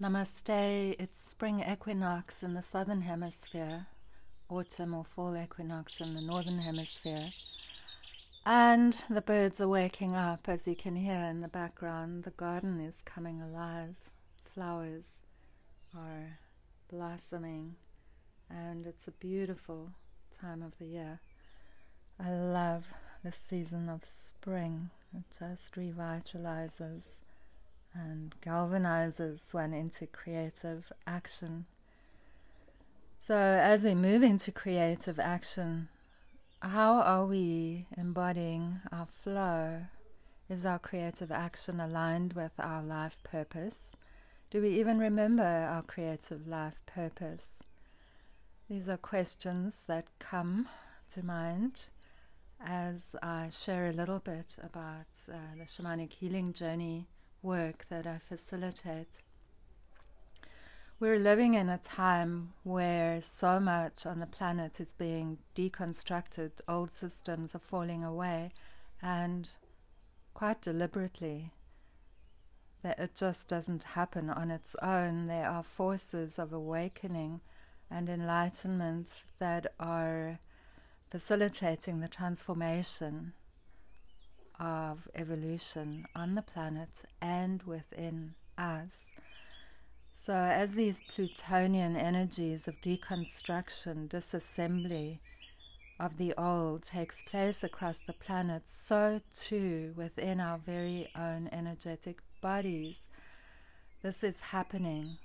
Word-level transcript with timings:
Namaste. 0.00 0.94
It's 1.00 1.20
spring 1.20 1.58
equinox 1.68 2.44
in 2.44 2.54
the 2.54 2.62
southern 2.62 3.00
hemisphere, 3.00 3.86
autumn 4.48 4.94
or 4.94 5.04
fall 5.04 5.36
equinox 5.36 6.00
in 6.00 6.14
the 6.14 6.20
northern 6.20 6.60
hemisphere. 6.60 7.32
And 8.46 8.96
the 9.10 9.20
birds 9.20 9.60
are 9.60 9.66
waking 9.66 10.14
up, 10.14 10.48
as 10.48 10.68
you 10.68 10.76
can 10.76 10.94
hear 10.94 11.16
in 11.16 11.40
the 11.40 11.48
background. 11.48 12.22
The 12.22 12.30
garden 12.30 12.78
is 12.78 13.02
coming 13.04 13.42
alive. 13.42 13.96
Flowers 14.54 15.14
are 15.92 16.38
blossoming, 16.88 17.74
and 18.48 18.86
it's 18.86 19.08
a 19.08 19.10
beautiful 19.10 19.90
time 20.40 20.62
of 20.62 20.78
the 20.78 20.86
year. 20.86 21.18
I 22.24 22.30
love 22.30 22.84
the 23.24 23.32
season 23.32 23.88
of 23.88 24.04
spring. 24.04 24.90
It 25.12 25.24
just 25.36 25.74
revitalizes 25.74 27.18
and 27.98 28.34
galvanizes 28.40 29.52
one 29.52 29.74
into 29.74 30.06
creative 30.06 30.92
action. 31.06 31.66
So, 33.18 33.36
as 33.36 33.84
we 33.84 33.94
move 33.94 34.22
into 34.22 34.52
creative 34.52 35.18
action, 35.18 35.88
how 36.60 37.00
are 37.00 37.26
we 37.26 37.86
embodying 37.96 38.80
our 38.92 39.06
flow? 39.06 39.82
Is 40.48 40.64
our 40.64 40.78
creative 40.78 41.30
action 41.30 41.80
aligned 41.80 42.32
with 42.32 42.52
our 42.58 42.82
life 42.82 43.18
purpose? 43.22 43.92
Do 44.50 44.62
we 44.62 44.70
even 44.70 44.98
remember 44.98 45.42
our 45.42 45.82
creative 45.82 46.48
life 46.48 46.80
purpose? 46.86 47.60
These 48.70 48.88
are 48.88 48.96
questions 48.96 49.80
that 49.86 50.06
come 50.18 50.68
to 51.12 51.24
mind 51.24 51.82
as 52.64 53.14
I 53.22 53.50
share 53.50 53.86
a 53.86 53.92
little 53.92 54.18
bit 54.18 54.56
about 54.62 55.06
uh, 55.30 55.36
the 55.56 55.64
shamanic 55.64 56.12
healing 56.12 56.52
journey 56.52 57.08
work 57.42 57.86
that 57.88 58.06
I 58.06 58.18
facilitate. 58.18 59.08
We're 61.00 61.18
living 61.18 61.54
in 61.54 61.68
a 61.68 61.78
time 61.78 62.54
where 62.64 63.22
so 63.22 63.60
much 63.60 64.04
on 64.04 64.18
the 64.18 64.26
planet 64.26 64.80
is 64.80 64.92
being 64.98 65.38
deconstructed, 65.54 66.50
old 66.68 66.92
systems 66.92 67.54
are 67.54 67.60
falling 67.60 68.02
away, 68.02 68.50
and 69.00 69.48
quite 70.34 70.60
deliberately. 70.60 71.52
That 72.82 72.98
it 72.98 73.14
just 73.14 73.48
doesn't 73.48 73.84
happen 73.84 74.28
on 74.30 74.50
its 74.50 74.74
own. 74.82 75.26
There 75.26 75.48
are 75.48 75.62
forces 75.62 76.38
of 76.38 76.52
awakening 76.52 77.40
and 77.90 78.08
enlightenment 78.08 79.08
that 79.38 79.72
are 79.78 80.40
facilitating 81.10 82.00
the 82.00 82.08
transformation 82.08 83.34
of 84.58 85.08
evolution 85.14 86.06
on 86.14 86.34
the 86.34 86.42
planet 86.42 86.90
and 87.20 87.62
within 87.62 88.34
us. 88.56 89.06
So, 90.12 90.34
as 90.34 90.74
these 90.74 91.00
Plutonian 91.14 91.96
energies 91.96 92.68
of 92.68 92.80
deconstruction, 92.80 94.08
disassembly 94.08 95.20
of 95.98 96.16
the 96.16 96.34
old 96.36 96.82
takes 96.84 97.22
place 97.22 97.64
across 97.64 98.00
the 98.00 98.12
planet, 98.12 98.62
so 98.66 99.20
too 99.34 99.94
within 99.96 100.40
our 100.40 100.58
very 100.58 101.08
own 101.16 101.48
energetic 101.52 102.18
bodies. 102.40 103.06
This 104.02 104.22
is 104.22 104.40
happening, 104.40 105.18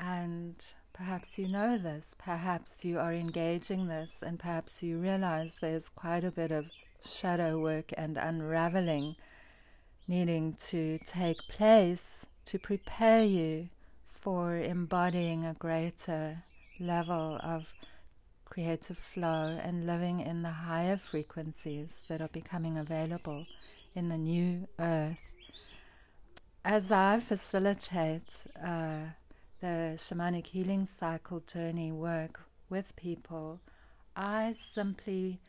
and 0.00 0.56
perhaps 0.92 1.38
you 1.38 1.46
know 1.48 1.78
this, 1.78 2.14
perhaps 2.18 2.84
you 2.84 2.98
are 2.98 3.12
engaging 3.12 3.86
this, 3.86 4.22
and 4.22 4.38
perhaps 4.38 4.82
you 4.82 4.98
realize 4.98 5.54
there's 5.60 5.88
quite 5.88 6.24
a 6.24 6.32
bit 6.32 6.50
of 6.50 6.70
shadow 7.06 7.58
work 7.58 7.92
and 7.96 8.16
unraveling 8.16 9.16
needing 10.08 10.54
to 10.54 10.98
take 11.06 11.38
place 11.48 12.26
to 12.44 12.58
prepare 12.58 13.24
you 13.24 13.68
for 14.12 14.56
embodying 14.56 15.44
a 15.44 15.54
greater 15.54 16.42
level 16.78 17.40
of 17.42 17.74
creative 18.44 18.98
flow 18.98 19.58
and 19.62 19.86
living 19.86 20.20
in 20.20 20.42
the 20.42 20.50
higher 20.50 20.96
frequencies 20.96 22.02
that 22.08 22.20
are 22.20 22.28
becoming 22.28 22.78
available 22.78 23.46
in 23.94 24.08
the 24.08 24.16
new 24.16 24.66
earth. 24.78 25.18
As 26.64 26.90
I 26.92 27.20
facilitate 27.20 28.46
uh, 28.60 29.10
the 29.60 29.94
shamanic 29.96 30.46
healing 30.46 30.86
cycle 30.86 31.40
journey 31.40 31.92
work 31.92 32.40
with 32.68 32.94
people, 32.96 33.60
I 34.16 34.54
simply 34.56 35.40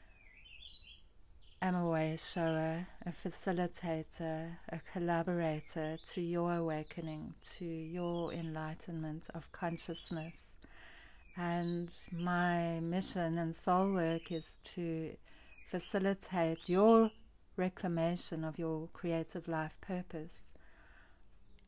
am 1.67 1.75
a 1.75 2.17
shower, 2.17 2.87
a 3.05 3.11
facilitator, 3.11 4.55
a 4.69 4.79
collaborator 4.93 5.97
to 6.13 6.21
your 6.21 6.55
awakening, 6.55 7.33
to 7.57 7.65
your 7.65 8.31
enlightenment 8.31 9.27
of 9.33 9.51
consciousness. 9.51 10.55
And 11.35 11.89
my 12.11 12.79
mission 12.79 13.37
and 13.37 13.53
soul 13.53 13.91
work 13.91 14.31
is 14.31 14.55
to 14.75 15.11
facilitate 15.69 16.69
your 16.69 17.11
reclamation 17.57 18.45
of 18.45 18.57
your 18.57 18.87
creative 18.93 19.49
life 19.49 19.77
purpose. 19.81 20.53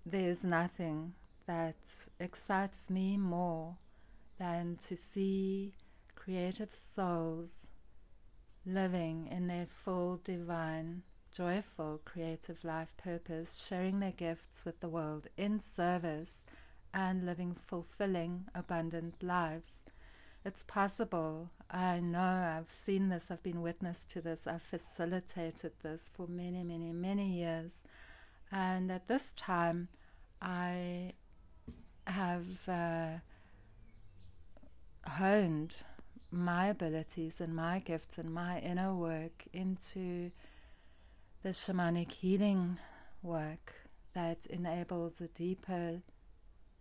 There's 0.05 0.45
nothing 0.45 1.13
that 1.45 1.75
excites 2.21 2.89
me 2.89 3.17
more 3.17 3.75
than 4.39 4.77
to 4.87 4.95
see 4.95 5.73
creative 6.15 6.73
souls 6.73 7.68
living 8.65 9.27
in 9.31 9.47
their 9.47 9.65
full 9.65 10.19
divine, 10.23 11.03
joyful, 11.33 12.01
creative 12.05 12.63
life 12.63 12.93
purpose, 12.97 13.65
sharing 13.67 13.99
their 13.99 14.11
gifts 14.11 14.65
with 14.65 14.79
the 14.79 14.89
world 14.89 15.27
in 15.37 15.59
service 15.59 16.45
and 16.93 17.25
living 17.25 17.55
fulfilling, 17.67 18.45
abundant 18.55 19.21
lives. 19.21 19.83
It's 20.45 20.63
possible. 20.63 21.49
I 21.69 21.99
know 21.99 22.19
I've 22.57 22.71
seen 22.71 23.09
this, 23.09 23.29
I've 23.29 23.43
been 23.43 23.61
witness 23.61 24.05
to 24.09 24.21
this, 24.21 24.47
I've 24.47 24.63
facilitated 24.63 25.73
this 25.83 26.09
for 26.13 26.27
many, 26.27 26.63
many, 26.63 26.91
many 26.91 27.27
years. 27.27 27.83
And 28.51 28.91
at 28.91 29.07
this 29.07 29.33
time, 29.33 29.89
I 30.41 31.13
have 32.07 32.67
uh, 32.67 33.17
honed 35.05 35.75
my 36.31 36.67
abilities 36.67 37.41
and 37.41 37.55
my 37.55 37.79
gifts 37.79 38.17
and 38.17 38.33
my 38.33 38.59
inner 38.59 38.93
work 38.93 39.45
into 39.53 40.31
the 41.41 41.49
shamanic 41.49 42.11
healing 42.11 42.77
work 43.23 43.73
that 44.13 44.45
enables 44.47 45.21
a 45.21 45.27
deeper 45.27 46.01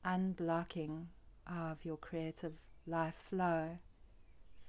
unblocking 0.04 1.06
of 1.46 1.84
your 1.84 1.96
creative 1.96 2.54
life 2.86 3.14
flow 3.28 3.78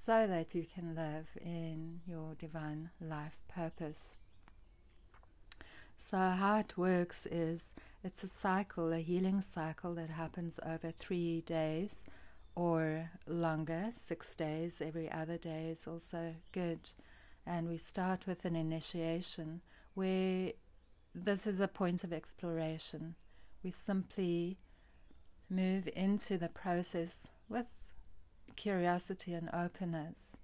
so 0.05 0.27
that 0.27 0.55
you 0.55 0.65
can 0.73 0.95
live 0.95 1.27
in 1.41 1.99
your 2.07 2.35
divine 2.35 2.89
life 3.01 3.37
purpose. 3.53 4.03
So, 5.97 6.17
how 6.17 6.59
it 6.59 6.77
works 6.77 7.25
is 7.25 7.73
it's 8.03 8.23
a 8.23 8.27
cycle, 8.27 8.93
a 8.93 8.99
healing 8.99 9.41
cycle 9.41 9.93
that 9.95 10.09
happens 10.09 10.57
over 10.65 10.91
three 10.91 11.41
days 11.41 12.05
or 12.59 13.09
longer, 13.25 13.93
six 13.95 14.35
days, 14.35 14.81
every 14.81 15.09
other 15.09 15.37
day 15.37 15.69
is 15.69 15.87
also 15.87 16.35
good. 16.51 16.89
And 17.45 17.69
we 17.69 17.77
start 17.77 18.27
with 18.27 18.43
an 18.43 18.57
initiation 18.57 19.61
where 19.93 20.51
this 21.15 21.47
is 21.47 21.61
a 21.61 21.69
point 21.69 22.03
of 22.03 22.11
exploration. 22.11 23.15
We 23.63 23.71
simply 23.71 24.57
move 25.49 25.87
into 25.95 26.37
the 26.37 26.49
process 26.49 27.29
with 27.47 27.67
curiosity 28.57 29.33
and 29.33 29.49
openness 29.53 30.35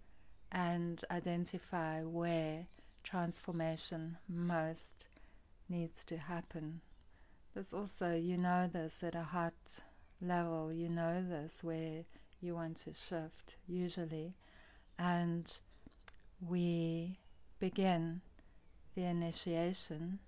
and 0.54 1.04
identify 1.12 2.02
where 2.02 2.68
transformation 3.04 4.20
most 4.30 5.08
needs 5.68 6.06
to 6.06 6.16
happen. 6.16 6.80
There's 7.54 7.74
also, 7.74 8.16
you 8.16 8.38
know 8.38 8.70
this 8.72 9.04
at 9.04 9.16
a 9.16 9.24
heart 9.24 9.82
level, 10.28 10.72
you 10.74 10.90
know 10.90 11.24
this, 11.28 11.64
where 11.64 12.04
you 12.42 12.56
want 12.56 12.78
to 12.78 12.94
shift 12.94 13.56
usually. 13.68 14.34
And 14.98 15.46
we 16.48 17.20
begin 17.60 18.22
the 18.96 19.04
initiation 19.04 20.20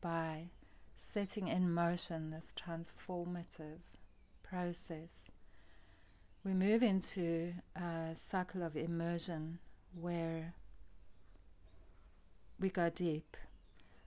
by 0.00 0.50
setting 0.96 1.48
in 1.48 1.72
motion 1.72 2.30
this 2.30 2.52
transformative 2.54 3.80
process. 4.42 5.30
We 6.44 6.52
move 6.52 6.82
into 6.82 7.54
a 7.74 8.10
cycle 8.16 8.62
of 8.62 8.76
immersion 8.76 9.58
where 9.98 10.54
we 12.60 12.68
go 12.68 12.90
deep. 12.90 13.36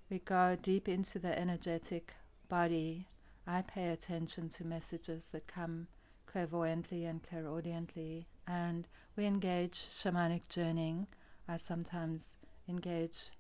We 0.10 0.20
go 0.20 0.58
deep 0.62 0.88
into 0.88 1.20
the 1.20 1.38
energetic 1.38 2.14
body 2.48 3.08
I 3.48 3.62
pay 3.62 3.90
attention 3.90 4.50
to 4.50 4.66
messages 4.66 5.30
that 5.32 5.48
come 5.48 5.88
clairvoyantly 6.28 7.06
and 7.06 7.24
clairaudiently, 7.24 8.26
and 8.46 8.88
we 9.16 9.26
engage 9.26 9.88
shamanic 9.90 10.50
journeying. 10.50 11.08
I 11.48 11.58
sometimes 11.58 12.36
engage 12.68 13.32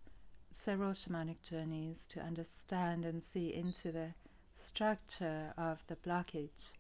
several 0.54 0.92
shamanic 0.92 1.42
journeys 1.44 2.08
to 2.08 2.22
understand 2.22 3.06
and 3.06 3.22
see 3.22 3.54
into 3.54 3.92
the 3.92 4.14
structure 4.56 5.54
of 5.58 5.84
the 5.88 5.98
blockage 5.98 6.74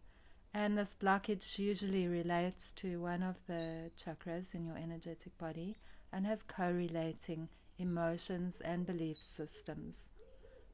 And 0.53 0.77
this 0.77 0.95
blockage 0.99 1.59
usually 1.59 2.07
relates 2.07 2.71
to 2.77 2.99
one 2.99 3.21
of 3.21 3.35
the 3.47 3.91
chakras 3.95 4.55
in 4.55 4.65
your 4.65 4.77
energetic 4.77 5.37
body 5.37 5.77
and 6.11 6.25
has 6.25 6.41
correlating 6.41 7.49
emotions 7.77 8.59
and 8.61 8.85
belief 8.85 9.17
systems 9.17 10.09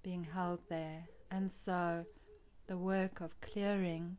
being 0.01 0.23
held 0.23 0.59
there. 0.69 1.03
And 1.31 1.51
so 1.51 2.05
the 2.67 2.77
work 2.77 3.21
of 3.21 3.39
clearing 3.41 4.17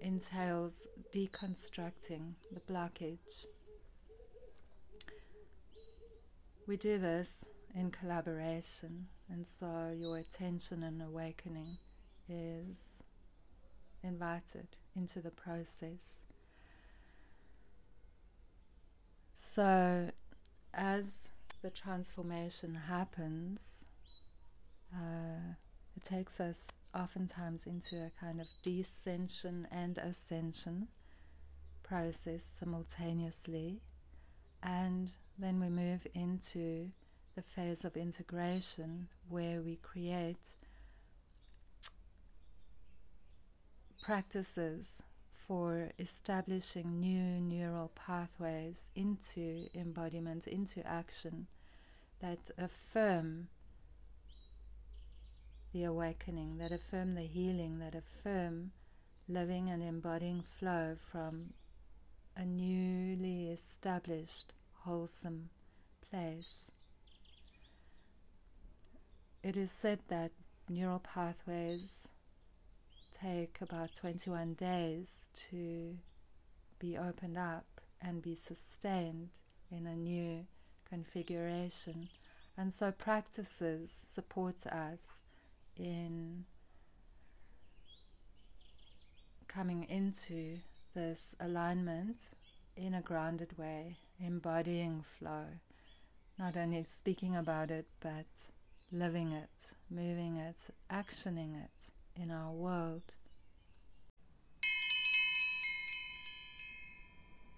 entails 0.00 0.86
deconstructing 1.14 2.32
the 2.52 2.60
blockage. 2.60 3.46
We 6.66 6.76
do 6.76 6.98
this 6.98 7.44
in 7.74 7.90
collaboration, 7.90 9.06
and 9.30 9.46
so 9.46 9.90
your 9.94 10.18
attention 10.18 10.82
and 10.82 11.02
awakening 11.02 11.78
is 12.28 12.98
invited 14.02 14.68
into 14.96 15.20
the 15.20 15.30
process. 15.30 16.20
So, 19.34 20.10
as 20.72 21.28
the 21.62 21.70
transformation 21.70 22.74
happens, 22.74 23.84
uh, 24.94 25.54
it 25.96 26.04
takes 26.04 26.40
us 26.40 26.68
oftentimes 26.94 27.66
into 27.66 27.96
a 27.96 28.10
kind 28.20 28.40
of 28.40 28.46
descension 28.64 29.66
and 29.70 29.98
ascension 29.98 30.88
process 31.82 32.48
simultaneously, 32.58 33.80
and 34.62 35.10
then 35.38 35.60
we 35.60 35.68
move 35.68 36.06
into 36.14 36.90
the 37.34 37.42
phase 37.42 37.84
of 37.84 37.96
integration 37.96 39.08
where 39.28 39.60
we 39.62 39.76
create 39.76 40.56
practices 44.02 45.02
for 45.46 45.90
establishing 45.98 47.00
new 47.00 47.40
neural 47.40 47.90
pathways 47.94 48.90
into 48.94 49.68
embodiment, 49.74 50.46
into 50.46 50.86
action 50.86 51.46
that 52.20 52.50
affirm 52.58 53.48
the 55.72 55.84
awakening, 55.84 56.58
that 56.58 56.72
affirm 56.72 57.14
the 57.14 57.22
healing, 57.22 57.78
that 57.78 57.94
affirm 57.94 58.72
living 59.28 59.70
and 59.70 59.82
embodying 59.82 60.42
flow 60.58 60.96
from 61.10 61.54
a 62.36 62.44
newly 62.44 63.48
established 63.48 64.52
wholesome 64.84 65.48
place. 66.10 66.70
It 69.42 69.56
is 69.56 69.70
said 69.70 70.00
that 70.08 70.32
neural 70.68 71.00
pathways 71.00 72.08
take 73.20 73.58
about 73.60 73.94
21 73.94 74.54
days 74.54 75.28
to 75.50 75.96
be 76.78 76.96
opened 76.98 77.38
up 77.38 77.80
and 78.00 78.22
be 78.22 78.34
sustained 78.34 79.30
in 79.70 79.86
a 79.86 79.96
new 79.96 80.46
configuration. 80.88 82.08
And 82.56 82.74
so 82.74 82.92
practices 82.92 83.90
support 84.12 84.66
us 84.66 85.21
in 85.76 86.44
coming 89.48 89.84
into 89.84 90.58
this 90.94 91.34
alignment 91.40 92.16
in 92.76 92.94
a 92.94 93.02
grounded 93.02 93.56
way, 93.58 93.96
embodying 94.18 95.04
flow, 95.18 95.44
not 96.38 96.56
only 96.56 96.84
speaking 96.84 97.36
about 97.36 97.70
it, 97.70 97.86
but 98.00 98.26
living 98.90 99.32
it, 99.32 99.50
moving 99.90 100.36
it, 100.36 100.56
actioning 100.90 101.54
it 101.62 102.20
in 102.20 102.30
our 102.30 102.50
world. 102.50 103.02